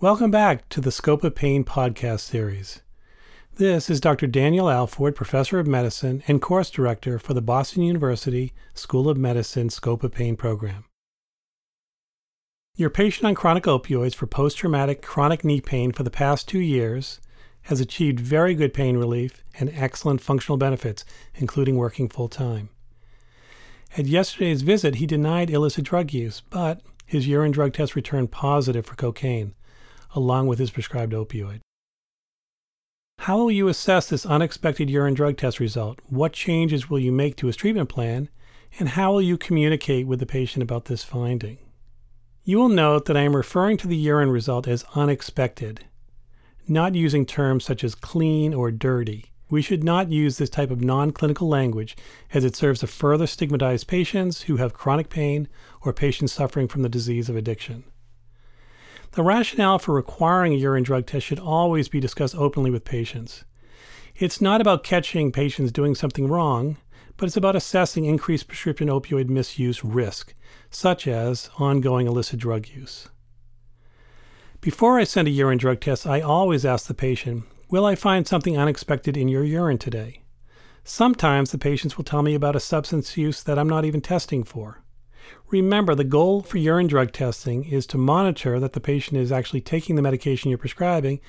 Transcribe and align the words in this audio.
Welcome 0.00 0.30
back 0.30 0.68
to 0.68 0.80
the 0.80 0.92
Scope 0.92 1.24
of 1.24 1.34
Pain 1.34 1.64
podcast 1.64 2.20
series. 2.20 2.82
This 3.56 3.90
is 3.90 4.00
Dr. 4.00 4.28
Daniel 4.28 4.70
Alford, 4.70 5.16
Professor 5.16 5.58
of 5.58 5.66
Medicine 5.66 6.22
and 6.28 6.40
Course 6.40 6.70
Director 6.70 7.18
for 7.18 7.34
the 7.34 7.42
Boston 7.42 7.82
University 7.82 8.52
School 8.74 9.08
of 9.08 9.16
Medicine 9.16 9.70
Scope 9.70 10.04
of 10.04 10.12
Pain 10.12 10.36
program. 10.36 10.84
Your 12.76 12.90
patient 12.90 13.26
on 13.26 13.34
chronic 13.34 13.64
opioids 13.64 14.14
for 14.14 14.28
post 14.28 14.56
traumatic 14.58 15.02
chronic 15.02 15.44
knee 15.44 15.60
pain 15.60 15.90
for 15.90 16.04
the 16.04 16.12
past 16.12 16.46
two 16.46 16.60
years 16.60 17.20
has 17.62 17.80
achieved 17.80 18.20
very 18.20 18.54
good 18.54 18.72
pain 18.72 18.96
relief 18.96 19.42
and 19.58 19.68
excellent 19.74 20.20
functional 20.20 20.58
benefits, 20.58 21.04
including 21.34 21.74
working 21.74 22.08
full 22.08 22.28
time. 22.28 22.68
At 23.96 24.06
yesterday's 24.06 24.62
visit, 24.62 24.94
he 24.94 25.06
denied 25.06 25.50
illicit 25.50 25.86
drug 25.86 26.12
use, 26.12 26.40
but 26.50 26.82
his 27.04 27.26
urine 27.26 27.50
drug 27.50 27.72
test 27.72 27.96
returned 27.96 28.30
positive 28.30 28.86
for 28.86 28.94
cocaine, 28.94 29.54
along 30.14 30.46
with 30.46 30.58
his 30.58 30.70
prescribed 30.70 31.12
opioid. 31.12 31.60
How 33.22 33.36
will 33.36 33.50
you 33.50 33.68
assess 33.68 34.08
this 34.08 34.24
unexpected 34.24 34.88
urine 34.88 35.14
drug 35.14 35.36
test 35.36 35.60
result? 35.60 36.00
What 36.06 36.32
changes 36.32 36.88
will 36.88 36.98
you 36.98 37.12
make 37.12 37.36
to 37.36 37.48
his 37.48 37.56
treatment 37.56 37.88
plan? 37.88 38.28
And 38.78 38.90
how 38.90 39.12
will 39.12 39.22
you 39.22 39.36
communicate 39.36 40.06
with 40.06 40.20
the 40.20 40.26
patient 40.26 40.62
about 40.62 40.86
this 40.86 41.04
finding? 41.04 41.58
You 42.44 42.58
will 42.58 42.68
note 42.68 43.04
that 43.04 43.16
I 43.16 43.22
am 43.22 43.36
referring 43.36 43.76
to 43.78 43.88
the 43.88 43.96
urine 43.96 44.30
result 44.30 44.66
as 44.66 44.84
unexpected, 44.94 45.84
not 46.66 46.94
using 46.94 47.26
terms 47.26 47.64
such 47.64 47.84
as 47.84 47.94
clean 47.94 48.54
or 48.54 48.70
dirty. 48.70 49.32
We 49.50 49.62
should 49.62 49.82
not 49.82 50.10
use 50.10 50.38
this 50.38 50.50
type 50.50 50.70
of 50.70 50.82
non 50.82 51.10
clinical 51.10 51.48
language 51.48 51.96
as 52.32 52.44
it 52.44 52.56
serves 52.56 52.80
to 52.80 52.86
further 52.86 53.26
stigmatize 53.26 53.84
patients 53.84 54.42
who 54.42 54.56
have 54.56 54.74
chronic 54.74 55.10
pain 55.10 55.48
or 55.82 55.92
patients 55.92 56.32
suffering 56.32 56.68
from 56.68 56.82
the 56.82 56.88
disease 56.88 57.28
of 57.28 57.36
addiction. 57.36 57.84
The 59.12 59.22
rationale 59.22 59.78
for 59.78 59.94
requiring 59.94 60.52
a 60.52 60.56
urine 60.56 60.84
drug 60.84 61.06
test 61.06 61.26
should 61.26 61.40
always 61.40 61.88
be 61.88 62.00
discussed 62.00 62.34
openly 62.34 62.70
with 62.70 62.84
patients. 62.84 63.44
It's 64.16 64.40
not 64.40 64.60
about 64.60 64.84
catching 64.84 65.32
patients 65.32 65.72
doing 65.72 65.94
something 65.94 66.28
wrong, 66.28 66.76
but 67.16 67.26
it's 67.26 67.36
about 67.36 67.56
assessing 67.56 68.04
increased 68.04 68.48
prescription 68.48 68.88
opioid 68.88 69.28
misuse 69.28 69.82
risk, 69.82 70.34
such 70.70 71.06
as 71.06 71.50
ongoing 71.58 72.06
illicit 72.06 72.38
drug 72.38 72.68
use. 72.68 73.08
Before 74.60 74.98
I 74.98 75.04
send 75.04 75.28
a 75.28 75.32
urine 75.32 75.58
drug 75.58 75.80
test, 75.80 76.06
I 76.06 76.20
always 76.20 76.64
ask 76.64 76.86
the 76.86 76.94
patient 76.94 77.44
Will 77.70 77.84
I 77.84 77.94
find 77.94 78.26
something 78.26 78.56
unexpected 78.56 79.16
in 79.16 79.28
your 79.28 79.44
urine 79.44 79.78
today? 79.78 80.22
Sometimes 80.84 81.50
the 81.50 81.58
patients 81.58 81.96
will 81.96 82.04
tell 82.04 82.22
me 82.22 82.34
about 82.34 82.56
a 82.56 82.60
substance 82.60 83.16
use 83.16 83.42
that 83.42 83.58
I'm 83.58 83.68
not 83.68 83.84
even 83.84 84.00
testing 84.00 84.42
for. 84.42 84.82
Remember, 85.50 85.94
the 85.94 86.04
goal 86.04 86.42
for 86.42 86.58
urine 86.58 86.86
drug 86.86 87.12
testing 87.12 87.64
is 87.64 87.86
to 87.86 87.98
monitor 87.98 88.60
that 88.60 88.74
the 88.74 88.80
patient 88.80 89.16
is 89.16 89.32
actually 89.32 89.62
taking 89.62 89.96
the 89.96 90.02
medication 90.02 90.50
you're 90.50 90.58
prescribing 90.58 91.20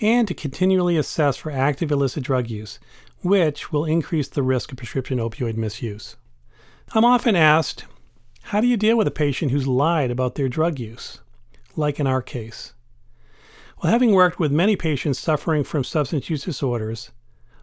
and 0.00 0.26
to 0.26 0.34
continually 0.34 0.96
assess 0.96 1.36
for 1.36 1.52
active 1.52 1.92
illicit 1.92 2.24
drug 2.24 2.50
use, 2.50 2.78
which 3.22 3.70
will 3.70 3.84
increase 3.84 4.28
the 4.28 4.42
risk 4.42 4.72
of 4.72 4.78
prescription 4.78 5.18
opioid 5.18 5.56
misuse. 5.56 6.16
I'm 6.92 7.04
often 7.04 7.36
asked, 7.36 7.84
How 8.42 8.60
do 8.60 8.66
you 8.66 8.76
deal 8.76 8.96
with 8.96 9.06
a 9.06 9.12
patient 9.12 9.52
who's 9.52 9.68
lied 9.68 10.10
about 10.10 10.34
their 10.34 10.48
drug 10.48 10.78
use? 10.78 11.20
Like 11.76 12.00
in 12.00 12.06
our 12.06 12.22
case. 12.22 12.72
Well, 13.80 13.92
having 13.92 14.10
worked 14.10 14.40
with 14.40 14.50
many 14.50 14.74
patients 14.74 15.20
suffering 15.20 15.62
from 15.62 15.84
substance 15.84 16.28
use 16.28 16.42
disorders, 16.42 17.12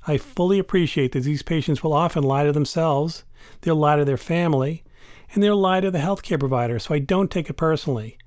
I 0.08 0.17
fully 0.17 0.59
appreciate 0.59 1.11
that 1.11 1.23
these 1.23 1.44
patients 1.44 1.83
will 1.83 1.92
often 1.92 2.23
lie 2.23 2.45
to 2.45 2.53
themselves, 2.53 3.25
they'll 3.61 3.75
lie 3.75 3.97
to 3.97 4.05
their 4.05 4.16
family, 4.16 4.84
and 5.36 5.44
they'll 5.44 5.58
lie 5.58 5.81
to 5.81 5.91
the 5.91 6.00
healthcare 6.00 6.39
provider, 6.39 6.80
so 6.80 6.95
I 6.95 7.00
don't 7.00 7.30
take 7.30 7.50
it 7.50 7.53
personally. 7.53 8.17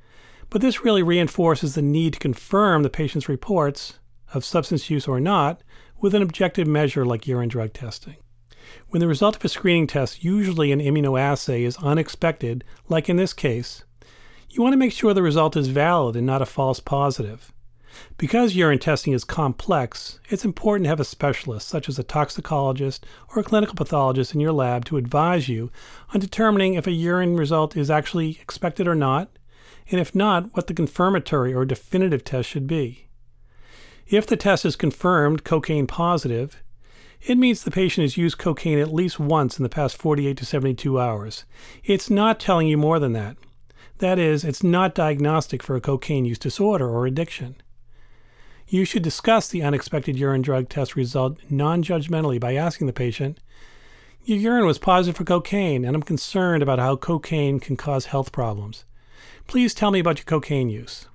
But 0.50 0.60
this 0.60 0.84
really 0.84 1.02
reinforces 1.02 1.74
the 1.74 1.82
need 1.82 2.12
to 2.12 2.18
confirm 2.18 2.82
the 2.82 2.90
patient's 2.90 3.28
reports, 3.28 3.98
of 4.34 4.44
substance 4.44 4.90
use 4.90 5.08
or 5.08 5.18
not, 5.18 5.62
with 6.00 6.14
an 6.14 6.22
objective 6.22 6.68
measure 6.68 7.06
like 7.06 7.26
urine 7.26 7.48
drug 7.48 7.72
testing. 7.72 8.16
When 8.88 9.00
the 9.00 9.08
result 9.08 9.36
of 9.36 9.44
a 9.44 9.48
screening 9.48 9.86
test, 9.86 10.22
usually 10.22 10.70
an 10.70 10.80
immunoassay, 10.80 11.62
is 11.62 11.78
unexpected, 11.78 12.62
like 12.88 13.08
in 13.08 13.16
this 13.16 13.32
case, 13.32 13.84
you 14.50 14.62
want 14.62 14.74
to 14.74 14.78
make 14.78 14.92
sure 14.92 15.14
the 15.14 15.22
result 15.22 15.56
is 15.56 15.68
valid 15.68 16.14
and 16.14 16.26
not 16.26 16.42
a 16.42 16.46
false 16.46 16.78
positive. 16.78 17.52
Because 18.16 18.54
urine 18.54 18.78
testing 18.78 19.12
is 19.12 19.24
complex, 19.24 20.20
it's 20.28 20.44
important 20.44 20.84
to 20.84 20.88
have 20.88 21.00
a 21.00 21.04
specialist, 21.04 21.68
such 21.68 21.88
as 21.88 21.98
a 21.98 22.02
toxicologist 22.02 23.06
or 23.28 23.40
a 23.40 23.44
clinical 23.44 23.74
pathologist 23.74 24.34
in 24.34 24.40
your 24.40 24.52
lab, 24.52 24.84
to 24.86 24.96
advise 24.96 25.48
you 25.48 25.70
on 26.14 26.20
determining 26.20 26.74
if 26.74 26.86
a 26.86 26.92
urine 26.92 27.36
result 27.36 27.76
is 27.76 27.90
actually 27.90 28.38
expected 28.40 28.86
or 28.86 28.94
not, 28.94 29.38
and 29.90 30.00
if 30.00 30.14
not, 30.14 30.54
what 30.54 30.66
the 30.66 30.74
confirmatory 30.74 31.54
or 31.54 31.64
definitive 31.64 32.24
test 32.24 32.48
should 32.48 32.66
be. 32.66 33.08
If 34.06 34.26
the 34.26 34.36
test 34.36 34.64
is 34.64 34.76
confirmed 34.76 35.44
cocaine 35.44 35.86
positive, 35.86 36.62
it 37.20 37.36
means 37.36 37.62
the 37.62 37.70
patient 37.70 38.04
has 38.04 38.16
used 38.16 38.38
cocaine 38.38 38.78
at 38.78 38.92
least 38.92 39.18
once 39.18 39.58
in 39.58 39.62
the 39.62 39.68
past 39.68 39.96
48 39.96 40.36
to 40.36 40.46
72 40.46 41.00
hours. 41.00 41.44
It's 41.84 42.08
not 42.08 42.40
telling 42.40 42.68
you 42.68 42.78
more 42.78 42.98
than 42.98 43.12
that. 43.14 43.36
That 43.98 44.18
is, 44.18 44.44
it's 44.44 44.62
not 44.62 44.94
diagnostic 44.94 45.62
for 45.62 45.74
a 45.74 45.80
cocaine 45.80 46.24
use 46.24 46.38
disorder 46.38 46.88
or 46.88 47.06
addiction. 47.06 47.56
You 48.70 48.84
should 48.84 49.02
discuss 49.02 49.48
the 49.48 49.62
unexpected 49.62 50.18
urine 50.18 50.42
drug 50.42 50.68
test 50.68 50.94
result 50.94 51.38
non 51.48 51.82
judgmentally 51.82 52.38
by 52.38 52.54
asking 52.54 52.86
the 52.86 52.92
patient, 52.92 53.40
Your 54.24 54.36
urine 54.36 54.66
was 54.66 54.78
positive 54.78 55.16
for 55.16 55.24
cocaine, 55.24 55.86
and 55.86 55.96
I'm 55.96 56.02
concerned 56.02 56.62
about 56.62 56.78
how 56.78 56.96
cocaine 56.96 57.60
can 57.60 57.78
cause 57.78 58.06
health 58.06 58.30
problems. 58.30 58.84
Please 59.46 59.72
tell 59.72 59.90
me 59.90 60.00
about 60.00 60.18
your 60.18 60.26
cocaine 60.26 60.68
use. 60.68 61.06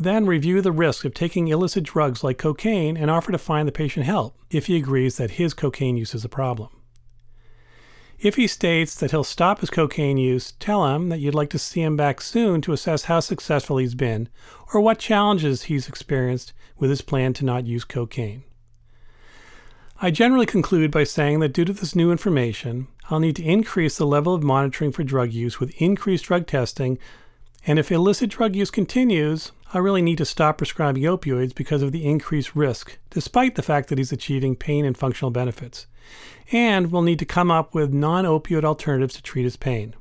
Then 0.00 0.24
review 0.24 0.62
the 0.62 0.72
risk 0.72 1.04
of 1.04 1.12
taking 1.12 1.48
illicit 1.48 1.84
drugs 1.84 2.24
like 2.24 2.38
cocaine 2.38 2.96
and 2.96 3.10
offer 3.10 3.30
to 3.30 3.36
find 3.36 3.68
the 3.68 3.72
patient 3.72 4.06
help 4.06 4.34
if 4.48 4.68
he 4.68 4.76
agrees 4.76 5.18
that 5.18 5.32
his 5.32 5.52
cocaine 5.52 5.98
use 5.98 6.14
is 6.14 6.24
a 6.24 6.30
problem. 6.30 6.70
If 8.20 8.34
he 8.34 8.48
states 8.48 8.96
that 8.96 9.12
he'll 9.12 9.22
stop 9.22 9.60
his 9.60 9.70
cocaine 9.70 10.16
use, 10.16 10.52
tell 10.58 10.86
him 10.92 11.08
that 11.08 11.20
you'd 11.20 11.36
like 11.36 11.50
to 11.50 11.58
see 11.58 11.82
him 11.82 11.96
back 11.96 12.20
soon 12.20 12.60
to 12.62 12.72
assess 12.72 13.04
how 13.04 13.20
successful 13.20 13.76
he's 13.76 13.94
been 13.94 14.28
or 14.74 14.80
what 14.80 14.98
challenges 14.98 15.64
he's 15.64 15.88
experienced 15.88 16.52
with 16.78 16.90
his 16.90 17.00
plan 17.00 17.32
to 17.34 17.44
not 17.44 17.64
use 17.64 17.84
cocaine. 17.84 18.42
I 20.00 20.10
generally 20.10 20.46
conclude 20.46 20.90
by 20.90 21.04
saying 21.04 21.38
that 21.40 21.52
due 21.52 21.64
to 21.64 21.72
this 21.72 21.94
new 21.94 22.10
information, 22.10 22.88
I'll 23.08 23.20
need 23.20 23.36
to 23.36 23.44
increase 23.44 23.96
the 23.96 24.06
level 24.06 24.34
of 24.34 24.42
monitoring 24.42 24.90
for 24.90 25.04
drug 25.04 25.32
use 25.32 25.60
with 25.60 25.80
increased 25.80 26.24
drug 26.24 26.46
testing, 26.46 26.98
and 27.68 27.78
if 27.78 27.92
illicit 27.92 28.30
drug 28.30 28.56
use 28.56 28.72
continues, 28.72 29.52
I 29.72 29.78
really 29.78 30.02
need 30.02 30.18
to 30.18 30.24
stop 30.24 30.58
prescribing 30.58 31.04
opioids 31.04 31.54
because 31.54 31.82
of 31.82 31.92
the 31.92 32.04
increased 32.04 32.56
risk, 32.56 32.98
despite 33.10 33.54
the 33.54 33.62
fact 33.62 33.88
that 33.88 33.98
he's 33.98 34.10
achieving 34.10 34.56
pain 34.56 34.84
and 34.84 34.96
functional 34.96 35.30
benefits 35.30 35.86
and 36.50 36.90
we'll 36.90 37.02
need 37.02 37.18
to 37.18 37.24
come 37.24 37.50
up 37.50 37.74
with 37.74 37.92
non 37.92 38.24
opioid 38.24 38.64
alternatives 38.64 39.14
to 39.14 39.22
treat 39.22 39.44
his 39.44 39.56
pain. 39.56 39.94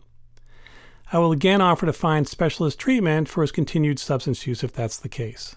I 1.12 1.20
will 1.20 1.32
again 1.32 1.62
offer 1.62 1.86
to 1.86 1.94
find 1.94 2.28
specialist 2.28 2.80
treatment 2.80 3.30
for 3.30 3.42
his 3.42 3.52
continued 3.52 4.00
substance 4.00 4.46
use 4.46 4.64
if 4.64 4.74
that's 4.74 4.98
the 4.98 5.10
case. 5.10 5.56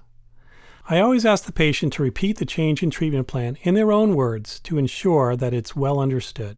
I 0.89 1.01
always 1.01 1.27
ask 1.27 1.45
the 1.45 1.53
patient 1.53 1.93
to 1.95 2.03
repeat 2.03 2.39
the 2.39 2.45
change 2.45 2.83
in 2.83 2.91
treatment 2.91 3.27
plan 3.27 3.59
in 3.63 3.75
their 3.75 3.93
own 3.93 4.15
words 4.15 4.59
to 4.61 4.79
ensure 4.79 5.37
that 5.37 5.55
it's 5.55 5.77
well 5.77 6.01
understood. 6.01 6.57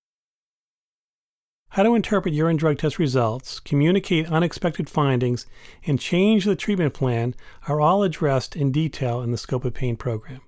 How 1.73 1.85
to 1.85 1.95
interpret 1.95 2.35
urine 2.35 2.59
drug 2.59 2.77
test 2.77 2.99
results, 2.99 3.59
communicate 3.59 4.31
unexpected 4.31 4.91
findings, 4.91 5.47
and 5.87 5.99
change 5.99 6.45
the 6.45 6.55
treatment 6.55 6.93
plan 6.93 7.35
are 7.67 7.81
all 7.81 8.03
addressed 8.03 8.55
in 8.55 8.73
detail 8.73 9.23
in 9.23 9.31
the 9.31 9.39
Scope 9.39 9.65
of 9.65 9.73
Pain 9.73 9.97
program. 9.97 10.43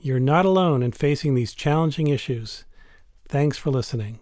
You're 0.00 0.20
not 0.20 0.44
alone 0.44 0.84
in 0.84 0.92
facing 0.92 1.34
these 1.34 1.52
challenging 1.52 2.06
issues. 2.06 2.64
Thanks 3.28 3.58
for 3.58 3.70
listening. 3.72 4.20